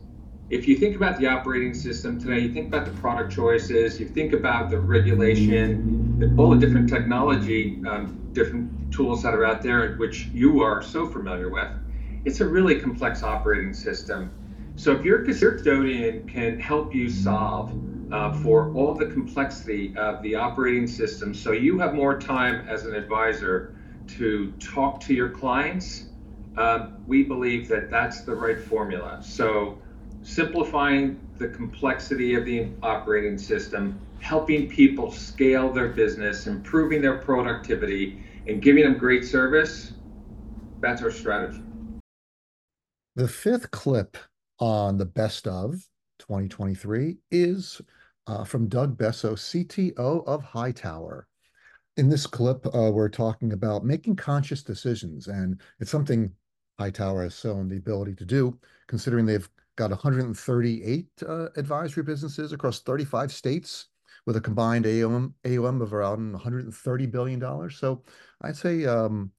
[0.50, 4.08] If you think about the operating system today, you think about the product choices, you
[4.08, 9.96] think about the regulation, all the different technology, um, different tools that are out there,
[9.96, 11.70] which you are so familiar with,
[12.26, 14.32] it's a really complex operating system.
[14.76, 17.74] So if your custodian can help you solve
[18.12, 22.86] uh, for all the complexity of the operating system, so you have more time as
[22.86, 23.76] an advisor
[24.08, 26.06] to talk to your clients,
[26.58, 29.20] um, we believe that that's the right formula.
[29.22, 29.80] So
[30.22, 38.24] simplifying the complexity of the operating system, helping people scale their business, improving their productivity,
[38.48, 39.94] and giving them great service,
[40.82, 41.62] that's our strategy.
[43.16, 44.18] The fifth clip
[44.60, 45.88] on the best of
[46.20, 47.82] 2023 is
[48.28, 51.28] uh, from Doug Besso, CTO of Hightower.
[51.98, 56.32] In this clip, uh, we're talking about making conscious decisions, and it's something
[56.80, 62.82] Hightower has shown the ability to do, considering they've got 138 uh, advisory businesses across
[62.82, 63.88] 35 states
[64.26, 65.34] with a combined AUM,
[65.82, 67.70] of around $130 billion.
[67.70, 68.04] So
[68.42, 69.32] I'd say um,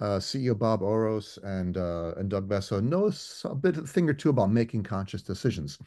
[0.00, 3.12] uh, CEO Bob Oros and uh, and Doug Besso know
[3.44, 5.78] a bit, a thing or two about making conscious decisions.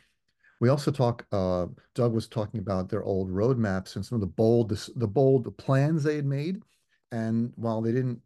[0.62, 1.26] We also talk.
[1.34, 5.56] Uh, Doug was talking about their old roadmaps and some of the bold, the bold
[5.58, 6.62] plans they had made,
[7.12, 8.22] and while they didn't,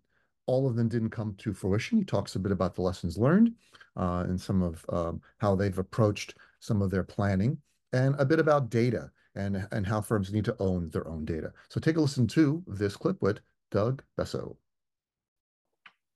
[0.46, 1.98] all of them didn't come to fruition.
[1.98, 3.56] He talks a bit about the lessons learned
[3.98, 7.58] uh, and some of um, how they've approached some of their planning,
[7.94, 11.52] and a bit about data and and how firms need to own their own data.
[11.70, 13.40] So take a listen to this clip with
[13.72, 14.56] Doug Besso.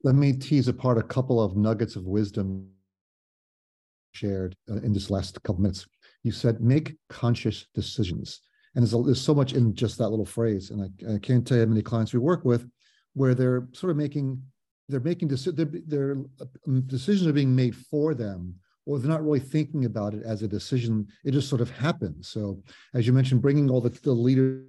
[0.04, 2.70] Let me tease apart a couple of nuggets of wisdom
[4.12, 5.86] shared uh, in this last couple minutes.
[6.24, 8.42] You said make conscious decisions.
[8.76, 10.72] And there's, a, there's so much in just that little phrase.
[10.72, 12.68] And I, I can't tell you how many clients we work with
[13.14, 14.42] where they're sort of making,
[14.90, 16.18] they're making, deci- their,
[16.68, 18.56] um, decisions are being made for them
[18.86, 21.08] or they're not really thinking about it as a decision.
[21.24, 22.28] It just sort of happens.
[22.28, 22.62] So
[22.94, 24.66] as you mentioned, bringing all the, the leaders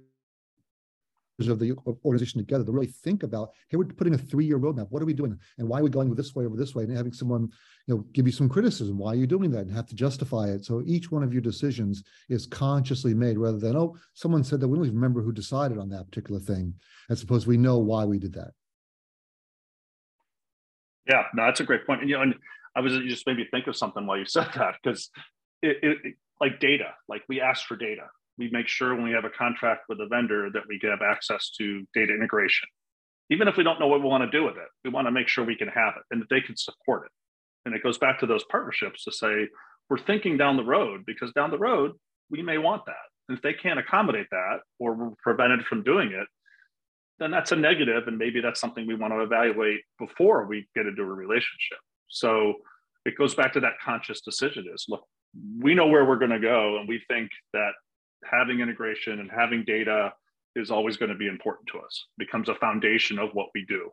[1.39, 1.73] of the
[2.05, 5.13] organization together to really think about hey we're putting a three-year roadmap what are we
[5.13, 7.49] doing and why are we going this way over this way and having someone
[7.87, 10.47] you know give you some criticism why are you doing that and have to justify
[10.47, 14.61] it so each one of your decisions is consciously made rather than oh someone said
[14.61, 16.73] that we don't even remember who decided on that particular thing
[17.09, 18.51] as opposed we know why we did that
[21.09, 21.99] yeah no that's a great point.
[21.99, 22.35] point and you know and
[22.75, 25.09] i was you just made me think of something while you said that because
[25.61, 28.07] it, it like data like we ask for data
[28.37, 31.51] we make sure when we have a contract with a vendor that we have access
[31.57, 32.67] to data integration.
[33.29, 35.11] Even if we don't know what we want to do with it, we want to
[35.11, 37.11] make sure we can have it and that they can support it.
[37.65, 39.47] And it goes back to those partnerships to say,
[39.89, 41.93] we're thinking down the road because down the road,
[42.29, 42.95] we may want that.
[43.27, 46.27] And if they can't accommodate that or we're prevented from doing it,
[47.17, 50.85] then that's a negative, And maybe that's something we want to evaluate before we get
[50.85, 51.79] into a relationship.
[52.09, 52.55] So
[53.05, 55.03] it goes back to that conscious decision is look,
[55.59, 56.77] we know where we're going to go.
[56.79, 57.71] And we think that
[58.23, 60.13] having integration and having data
[60.55, 62.05] is always going to be important to us.
[62.17, 63.89] It becomes a foundation of what we do.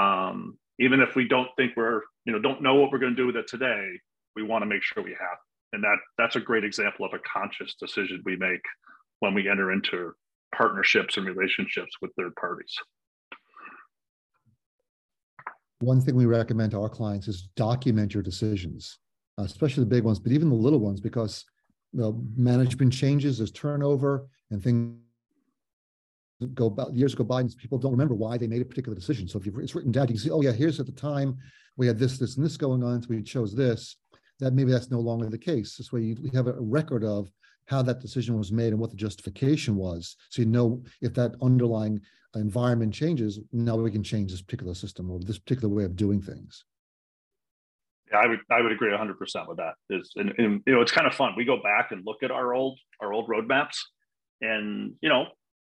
[0.00, 3.20] Um, even if we don't think we're you know don't know what we're going to
[3.20, 3.98] do with it today
[4.36, 5.38] we want to make sure we have.
[5.72, 8.62] And that that's a great example of a conscious decision we make
[9.20, 10.12] when we enter into
[10.54, 12.74] partnerships and relationships with third parties
[15.80, 18.98] one thing we recommend to our clients is document your decisions
[19.38, 21.44] uh, especially the big ones but even the little ones because
[21.92, 24.96] know, management changes, there's turnover, and things
[26.54, 29.26] go about years go by and people don't remember why they made a particular decision.
[29.26, 31.36] So if it's written down, you can see, oh yeah, here's at the time
[31.76, 33.96] we had this, this, and this going on, so we chose this.
[34.40, 35.76] That maybe that's no longer the case.
[35.76, 37.28] This way you have a record of
[37.68, 40.16] how that decision was made and what the justification was.
[40.30, 42.00] So you know if that underlying
[42.34, 46.20] environment changes, now we can change this particular system or this particular way of doing
[46.20, 46.64] things.
[48.10, 49.74] Yeah, I would I would agree 100 percent with that.
[49.90, 51.34] Is and, and, you know it's kind of fun.
[51.36, 53.76] We go back and look at our old our old roadmaps,
[54.40, 55.26] and you know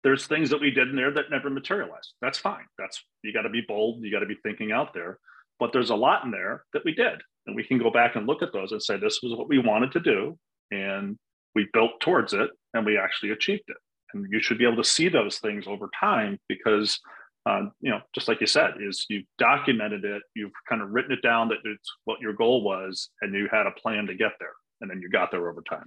[0.05, 2.13] there's things that we did in there that never materialized.
[2.21, 2.67] That's fine.
[2.79, 4.05] That's you got to be bold.
[4.05, 5.19] You got to be thinking out there.
[5.59, 8.27] But there's a lot in there that we did, and we can go back and
[8.27, 10.39] look at those and say this was what we wanted to do,
[10.71, 11.17] and
[11.57, 13.77] we built towards it, and we actually achieved it.
[14.13, 17.01] And you should be able to see those things over time because
[17.47, 21.13] uh, you know, just like you said, is you've documented it, you've kind of written
[21.13, 24.33] it down that it's what your goal was, and you had a plan to get
[24.41, 25.87] there, and then you got there over time.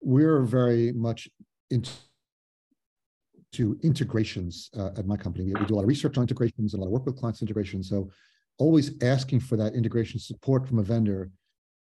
[0.00, 1.28] We're very much
[1.70, 1.90] into
[3.82, 5.44] integrations uh, at my company.
[5.46, 7.42] We, do a lot of research on integrations and a lot of work with clients
[7.42, 7.82] integration.
[7.82, 8.10] So
[8.58, 11.30] always asking for that integration support from a vendor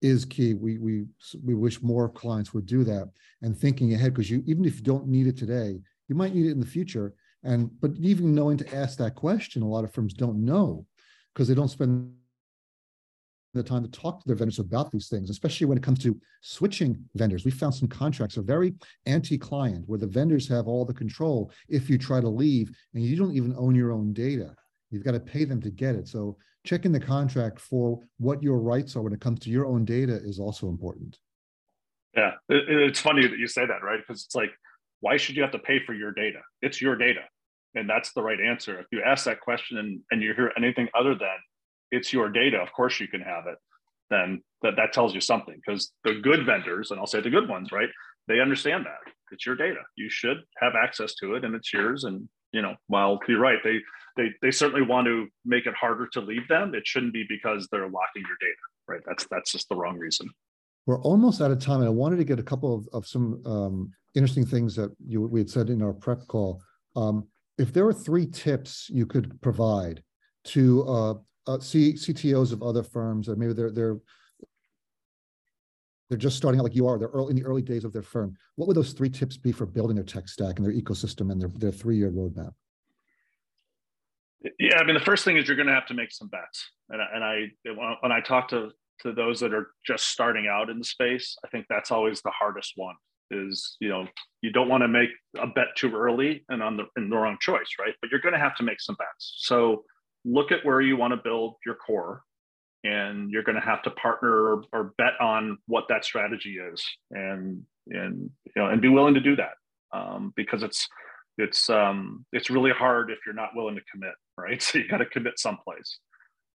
[0.03, 0.55] is key.
[0.55, 1.07] We we
[1.43, 3.11] we wish more clients would do that
[3.43, 6.47] and thinking ahead because you even if you don't need it today, you might need
[6.47, 7.15] it in the future
[7.47, 10.85] and but even knowing to ask that question, a lot of firms don't know
[11.33, 12.13] because they don't spend
[13.55, 16.21] the time to talk to their vendors about these things, especially when it comes to
[16.43, 17.45] switching vendors.
[17.45, 18.75] We found some contracts are very
[19.07, 23.17] anti-client where the vendors have all the control if you try to leave and you
[23.17, 24.55] don't even own your own data.
[24.91, 26.09] You've got to pay them to get it.
[26.09, 29.85] So checking the contract for what your rights are when it comes to your own
[29.85, 31.19] data is also important.
[32.15, 34.01] Yeah, it's funny that you say that, right?
[34.01, 34.51] Because it's like,
[35.01, 36.41] why should you have to pay for your data?
[36.63, 37.21] It's your data
[37.77, 38.81] and that's the right answer.
[38.81, 41.37] If you ask that question and, and you hear anything other than
[41.93, 43.59] it's your data, of course you can have it,
[44.11, 47.49] then that, that tells you something because the good vendors, and I'll say the good
[47.49, 47.89] ones, right?
[48.29, 49.81] They understand that it's your data.
[49.97, 52.05] You should have access to it and it's yours.
[52.05, 53.81] And, you know, while you're right, they,
[54.17, 56.75] they, they certainly want to make it harder to leave them.
[56.75, 59.01] It shouldn't be because they're locking your data, right?
[59.07, 60.31] That's, that's just the wrong reason.
[60.87, 61.81] We're almost out of time.
[61.81, 65.21] And I wanted to get a couple of, of some um, interesting things that you,
[65.21, 66.63] we had said in our prep call.
[66.97, 67.29] Um,
[67.59, 70.03] if there were three tips you could provide
[70.45, 71.15] to uh,
[71.47, 73.99] uh, C, CTOs of other firms, or maybe they're they're
[76.09, 76.99] they're just starting out like you are.
[76.99, 78.37] They're early in the early days of their firm.
[78.57, 81.41] What would those three tips be for building their tech stack and their ecosystem and
[81.41, 82.53] their their three year roadmap?
[84.61, 86.71] Yeah, I mean, the first thing is you're going to have to make some bets,
[86.91, 87.47] and and I
[88.01, 91.49] when I talk to to those that are just starting out in the space, I
[91.49, 92.95] think that's always the hardest one.
[93.33, 94.07] Is you know
[94.43, 97.37] you don't want to make a bet too early and on the in the wrong
[97.41, 97.95] choice, right?
[98.01, 99.35] But you're going to have to make some bets.
[99.39, 99.85] So
[100.25, 102.23] look at where you want to build your core
[102.87, 106.85] and you're going to have to partner or, or, bet on what that strategy is
[107.11, 109.55] and and you know and be willing to do that
[109.93, 110.89] um, because it's
[111.39, 114.63] it's um, it's really hard if you're not willing to commit right?
[114.63, 115.99] So you got to commit someplace.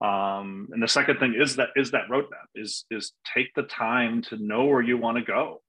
[0.01, 4.21] Um, and the second thing is that is that roadmap is is take the time
[4.23, 5.61] to know where you want to go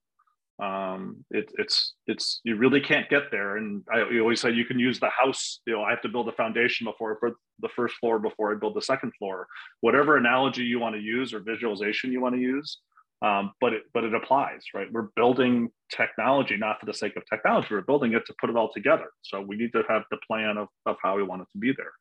[0.61, 3.57] um, it, it's it's you really can't get there.
[3.57, 5.59] And I always say you can use the house.
[5.65, 8.59] You know, I have to build a foundation before for the first floor before I
[8.59, 9.47] build the second floor.
[9.81, 12.77] Whatever analogy you want to use or visualization you want to use,
[13.23, 14.87] um, but it but it applies, right?
[14.91, 17.69] We're building technology not for the sake of technology.
[17.71, 19.09] We're building it to put it all together.
[19.23, 21.73] So we need to have the plan of of how we want it to be
[21.75, 21.91] there.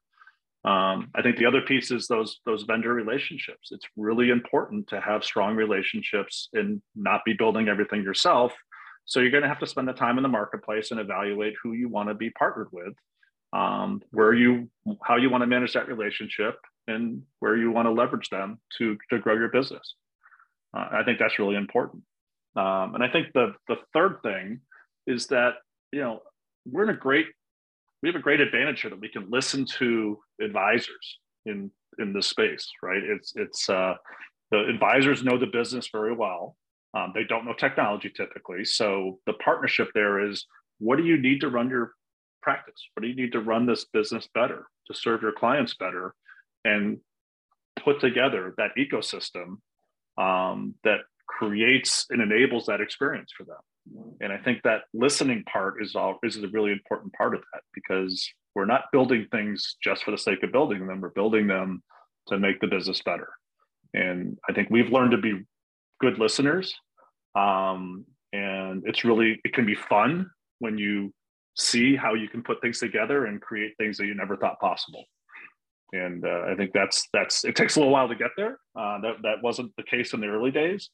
[0.64, 3.68] Um, I think the other piece is those those vendor relationships.
[3.70, 8.52] It's really important to have strong relationships and not be building everything yourself.
[9.06, 11.72] So you're going to have to spend the time in the marketplace and evaluate who
[11.72, 12.92] you want to be partnered with,
[13.54, 14.68] um, where you
[15.02, 16.56] how you want to manage that relationship,
[16.86, 19.94] and where you want to leverage them to to grow your business.
[20.76, 22.02] Uh, I think that's really important.
[22.54, 24.60] Um, and I think the the third thing
[25.06, 25.54] is that
[25.90, 26.20] you know
[26.66, 27.28] we're in a great
[28.02, 32.28] we have a great advantage here that we can listen to advisors in in this
[32.28, 33.02] space, right?
[33.02, 33.94] It's it's uh,
[34.50, 36.56] the advisors know the business very well.
[36.94, 40.46] Um, they don't know technology typically, so the partnership there is
[40.78, 41.92] what do you need to run your
[42.42, 42.82] practice?
[42.94, 46.14] What do you need to run this business better to serve your clients better,
[46.64, 46.98] and
[47.78, 49.58] put together that ecosystem
[50.18, 53.56] um, that creates and enables that experience for them
[54.20, 57.62] and i think that listening part is all is a really important part of that
[57.74, 61.82] because we're not building things just for the sake of building them we're building them
[62.28, 63.28] to make the business better.
[63.94, 65.44] And i think we've learned to be
[66.00, 66.74] good listeners
[67.34, 71.12] um, and it's really it can be fun when you
[71.56, 75.04] see how you can put things together and create things that you never thought possible.
[75.92, 78.58] And uh, i think that's that's it takes a little while to get there.
[78.78, 80.90] Uh, that, that wasn't the case in the early days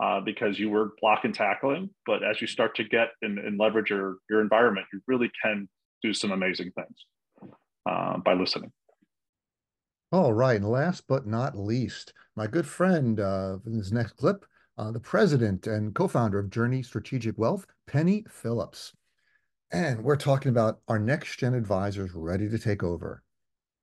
[0.00, 1.90] uh, because you were block and tackling.
[2.06, 5.68] But as you start to get and, and leverage your, your environment, you really can
[6.02, 7.50] do some amazing things
[7.88, 8.72] uh, by listening.
[10.12, 10.56] All right.
[10.56, 14.44] And last but not least, my good friend uh, in this next clip,
[14.78, 18.92] uh, the president and co founder of Journey Strategic Wealth, Penny Phillips.
[19.70, 23.22] And we're talking about our next gen advisors ready to take over.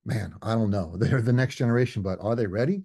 [0.03, 0.95] Man, I don't know.
[0.97, 2.84] They're the next generation, but are they ready?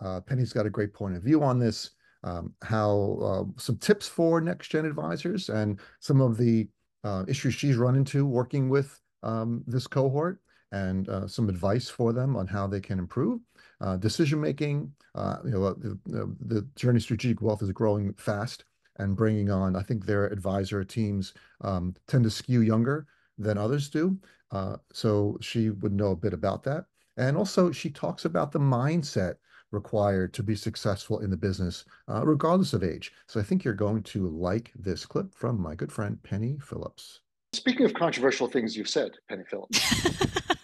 [0.00, 1.92] Uh, Penny's got a great point of view on this
[2.24, 6.68] um, how uh, some tips for next gen advisors and some of the
[7.04, 10.40] uh, issues she's run into working with um, this cohort
[10.72, 13.40] and uh, some advice for them on how they can improve
[13.80, 14.90] uh, decision making.
[15.14, 18.64] Uh, you know, the, the, Journey Strategic Wealth is growing fast
[18.96, 19.76] and bringing on.
[19.76, 23.06] I think their advisor teams um, tend to skew younger
[23.36, 24.16] than others do.
[24.50, 26.84] Uh, so she would know a bit about that.
[27.16, 29.34] And also, she talks about the mindset
[29.72, 33.12] required to be successful in the business, uh, regardless of age.
[33.26, 37.20] So I think you're going to like this clip from my good friend Penny Phillips.
[37.54, 39.80] Speaking of controversial things you've said, Penny Phillips,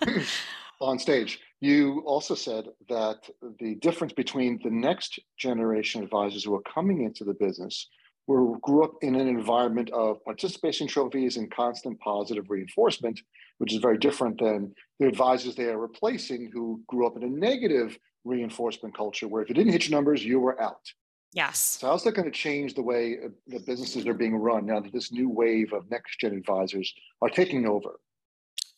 [0.80, 3.28] on stage, you also said that
[3.60, 7.88] the difference between the next generation advisors who are coming into the business
[8.28, 13.18] who grew up in an environment of participation trophies and constant positive reinforcement,
[13.56, 17.28] which is very different than the advisors they are replacing who grew up in a
[17.28, 17.98] negative
[18.28, 20.92] reinforcement culture where if you didn't hit your numbers, you were out.
[21.32, 21.58] Yes.
[21.58, 24.80] So how's that going to change the way uh, the businesses are being run now
[24.80, 28.00] that this new wave of next gen advisors are taking over?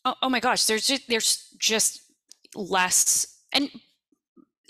[0.03, 2.01] Oh, oh my gosh, there's just, there's just
[2.55, 3.69] less and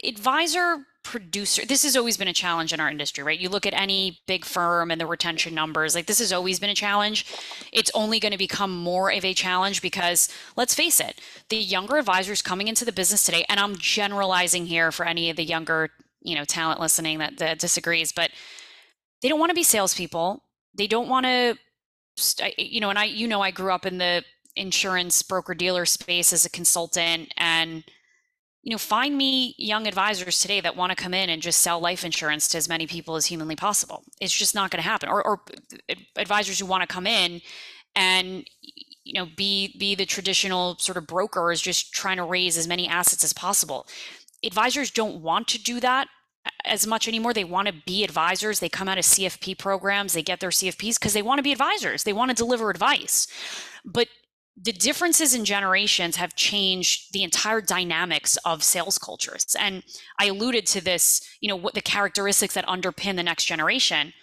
[0.03, 3.39] advisor producer this has always been a challenge in our industry right?
[3.39, 6.69] You look at any big firm and the retention numbers like this has always been
[6.69, 7.25] a challenge.
[7.71, 11.97] It's only going to become more of a challenge because let's face it the younger
[11.97, 15.89] advisors coming into the business today and i'm generalizing here for any of the younger
[16.21, 18.31] you know talent listening that, that disagrees but
[19.21, 20.43] they don't want to be salespeople.
[20.73, 21.57] They don't want to
[22.57, 24.21] you know and i you know i grew up in the
[24.57, 27.85] insurance broker dealer space as a consultant and
[28.63, 31.79] you know, find me young advisors today that want to come in and just sell
[31.79, 34.03] life insurance to as many people as humanly possible.
[34.19, 35.09] It's just not going to happen.
[35.09, 35.41] Or, or
[35.89, 37.41] uh, advisors who want to come in
[37.95, 38.45] and
[39.03, 42.67] you know be be the traditional sort of broker is just trying to raise as
[42.67, 43.87] many assets as possible.
[44.43, 46.07] advisors don't want to do that
[46.45, 47.33] uh, as much anymore.
[47.33, 48.59] They want to be advisors.
[48.59, 51.51] They come out of CFP programs, they get their CFPs because they want to be
[51.51, 52.03] advisors.
[52.03, 53.27] They want to deliver advice.
[53.83, 54.07] But
[54.59, 59.55] the differences in generations have changed the entire dynamics of sales cultures.
[59.57, 59.83] And
[60.19, 64.13] I alluded to this, you know, what the characteristics that underpin the next generation.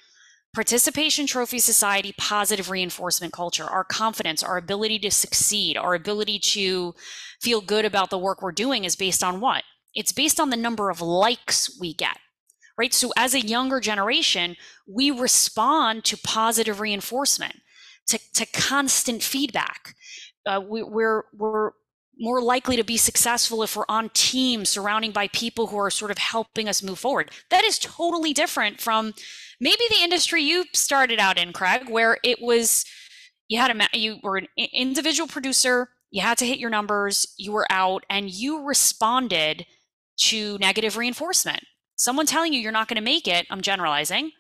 [0.55, 6.95] Participation trophy society, positive reinforcement culture, our confidence, our ability to succeed, our ability to
[7.41, 9.63] feel good about the work we're doing is based on what?
[9.95, 12.17] It's based on the number of likes we get,
[12.79, 12.95] right?
[12.95, 14.57] So as a younger generation,
[14.87, 17.57] we respond to positive reinforcement,
[18.09, 19.95] to, to constant feedback.
[20.49, 21.73] Uh, we, we're, we're
[22.19, 26.11] more likely to be successful if we're on teams surrounding by people who are sort
[26.11, 27.31] of helping us move forward.
[27.51, 29.15] That is totally different from
[29.61, 32.85] maybe the industry you started out in, Craig, where it was
[33.49, 37.53] you had a you were an individual producer, you had to hit your numbers, you
[37.53, 39.67] were out, and you responded
[40.19, 41.63] to negative reinforcement.
[41.97, 44.33] Someone telling you you're not going to make it, I'm generalizing,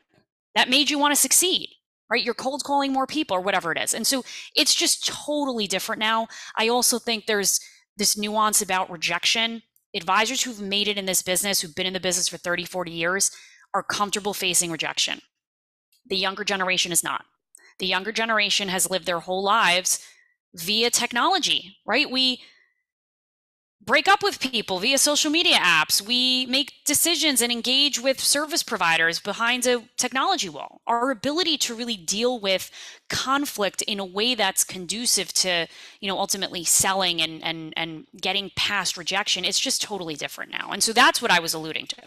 [0.54, 1.70] that made you want to succeed,
[2.10, 2.24] right?
[2.24, 3.94] You're cold calling more people or whatever it is.
[3.94, 4.24] And so
[4.56, 6.28] it's just totally different now.
[6.56, 7.60] I also think there's
[7.96, 9.62] this nuance about rejection.
[9.94, 12.90] Advisors who've made it in this business, who've been in the business for 30, 40
[12.90, 13.30] years,
[13.74, 15.20] are comfortable facing rejection.
[16.06, 17.24] The younger generation is not.
[17.78, 20.00] The younger generation has lived their whole lives
[20.54, 22.10] via technology, right?
[22.10, 22.40] We
[23.88, 26.06] break up with people via social media apps.
[26.06, 30.82] We make decisions and engage with service providers behind a technology wall.
[30.86, 32.70] Our ability to really deal with
[33.08, 35.66] conflict in a way that's conducive to,
[36.00, 40.70] you know, ultimately selling and and and getting past rejection, it's just totally different now.
[40.70, 42.02] And so that's what I was alluding to.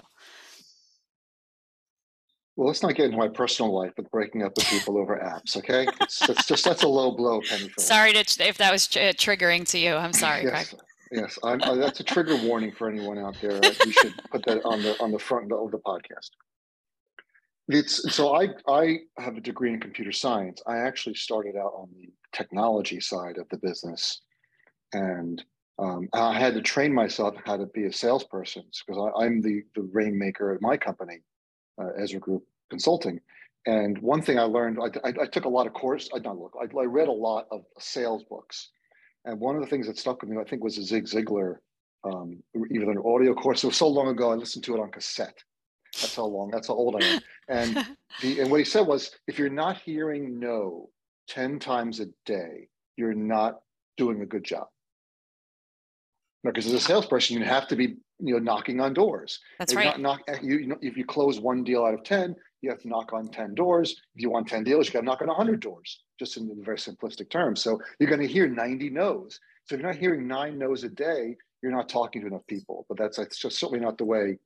[2.56, 5.58] Well, let's not get into my personal life with breaking up with people over apps,
[5.58, 5.88] okay?
[6.02, 7.72] It's, that's just that's a low blow, Penny.
[7.80, 9.96] Sorry to, if that was tr- triggering to you.
[9.96, 10.76] I'm sorry, yes.
[11.12, 13.60] Yes, uh, that's a trigger warning for anyone out there.
[13.86, 16.30] We should put that on the on the front of the podcast.
[17.68, 20.62] It's so I I have a degree in computer science.
[20.66, 24.22] I actually started out on the technology side of the business,
[24.94, 25.44] and
[25.80, 29.82] um, I had to train myself how to be a salesperson because I'm the the
[29.82, 31.20] rainmaker at my company,
[31.82, 33.20] uh, Ezra Group Consulting.
[33.68, 36.10] And one thing I learned, I, I, I took a lot of course.
[36.16, 36.56] I not look.
[36.60, 38.70] I, I read a lot of sales books
[39.26, 41.58] and one of the things that stuck with me, I think, was a Zig Ziglar,
[42.04, 42.42] um,
[42.72, 43.64] even an audio course.
[43.64, 45.38] It was so long ago, I listened to it on cassette.
[46.00, 47.22] That's how long, that's how old I am.
[47.48, 47.88] And,
[48.22, 50.90] the, and what he said was if you're not hearing no
[51.28, 52.68] 10 times a day,
[52.98, 53.60] you're not
[53.98, 54.68] doing a good job.
[56.44, 59.40] Because as a salesperson, you have to be, you know, knocking on doors.
[59.60, 60.00] That's if right.
[60.00, 62.88] Knock, you, you know, if you close one deal out of 10, you have to
[62.88, 64.02] knock on 10 doors.
[64.16, 66.78] If you want 10 deals, you got to knock on 100 doors, just in very
[66.78, 67.62] simplistic terms.
[67.62, 69.40] So you're going to hear 90 no's.
[69.66, 72.86] So if you're not hearing nine no's a day, you're not talking to enough people.
[72.88, 74.38] But that's, just certainly not the way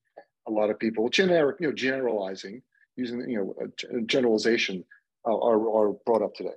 [0.47, 2.61] a lot of people, generic, you know, generalizing,
[2.95, 4.83] using, you know, generalization
[5.27, 6.53] uh, are, are brought up today.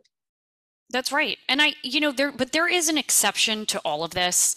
[0.91, 1.39] That's right.
[1.49, 4.57] And I, you know, there, but there is an exception to all of this.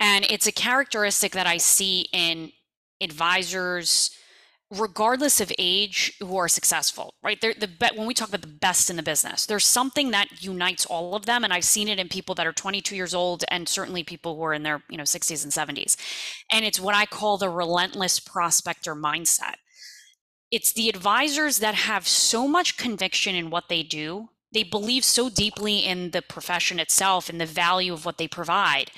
[0.00, 2.52] And it's a characteristic that I see in
[3.00, 4.10] advisors,
[4.70, 7.40] regardless of age who are successful right?
[7.40, 10.86] They're the when we talk about the best in the business there's something that unites
[10.86, 13.68] all of them and i've seen it in people that are 22 years old and
[13.68, 15.96] certainly people who are in their you know 60s and 70s
[16.50, 19.54] and it's what i call the relentless prospector mindset.
[20.50, 25.28] It's the advisors that have so much conviction in what they do they believe so
[25.28, 28.90] deeply in the profession itself and the value of what they provide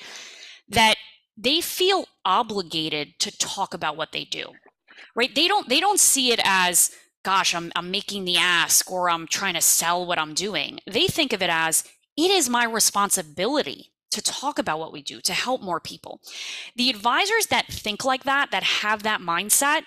[0.68, 0.96] that
[1.36, 4.52] they feel obligated to talk about what they do
[5.18, 5.34] right?
[5.34, 6.92] They don't they don't see it as
[7.24, 10.78] gosh i'm i'm making the ask or i'm trying to sell what i'm doing.
[10.86, 11.82] They think of it as
[12.16, 16.20] it is my responsibility to talk about what we do to help more people.
[16.76, 19.82] The advisors that think like that that have that mindset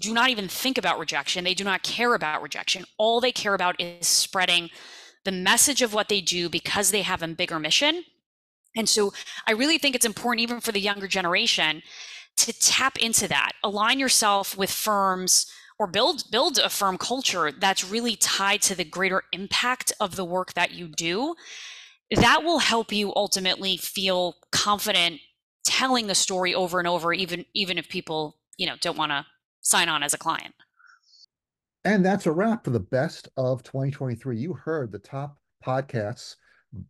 [0.00, 1.44] do not even think about rejection.
[1.44, 2.84] They do not care about rejection.
[2.98, 4.68] All they care about is spreading
[5.24, 8.02] the message of what they do because they have a bigger mission.
[8.76, 9.12] And so
[9.46, 11.82] i really think it's important even for the younger generation
[12.40, 15.46] to tap into that align yourself with firms
[15.78, 20.24] or build build a firm culture that's really tied to the greater impact of the
[20.24, 21.34] work that you do
[22.10, 25.20] that will help you ultimately feel confident
[25.64, 29.24] telling the story over and over even even if people you know don't want to
[29.62, 30.54] sign on as a client.
[31.84, 36.36] And that's a wrap for the best of 2023 you heard the top podcasts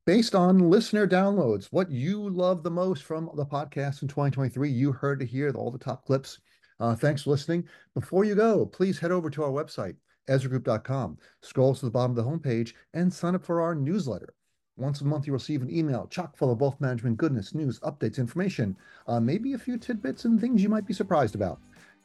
[0.04, 4.70] based on listener downloads, what you love the most from the podcast in 2023.
[4.70, 6.38] You heard to hear all the top clips.
[6.78, 7.66] Uh, thanks for listening.
[7.94, 9.96] Before you go, please head over to our website,
[10.28, 11.18] EzraGroup.com.
[11.42, 14.34] Scroll to the bottom of the homepage and sign up for our newsletter.
[14.76, 18.16] Once a month, you'll receive an email chock full of wealth management goodness, news, updates,
[18.18, 18.74] information,
[19.08, 21.60] uh, maybe a few tidbits and things you might be surprised about.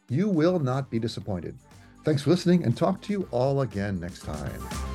[0.09, 1.57] You will not be disappointed.
[2.03, 4.94] Thanks for listening and talk to you all again next time.